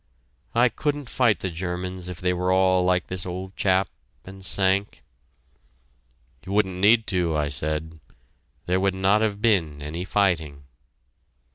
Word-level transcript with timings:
I 0.55 0.67
couldn't 0.69 1.09
fight 1.11 1.41
the 1.41 1.51
Germans 1.51 2.07
if 2.07 2.19
they 2.19 2.33
were 2.33 2.51
all 2.51 2.83
like 2.83 3.05
this 3.05 3.23
old 3.23 3.55
chap 3.55 3.87
and 4.25 4.43
Sank!" 4.43 5.03
"You 6.43 6.53
wouldn't 6.53 6.79
need 6.81 7.05
to," 7.05 7.37
I 7.37 7.49
said. 7.49 7.99
"There 8.65 8.79
would 8.79 8.95
not 8.95 9.21
have 9.21 9.43
been 9.43 9.79
any 9.79 10.03
fighting." 10.03 10.63